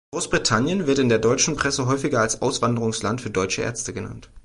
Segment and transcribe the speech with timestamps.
[0.15, 4.31] Großbritannien wird in der deutschen Presse häufig als Auswanderungsland für deutsche Ärzte genannt.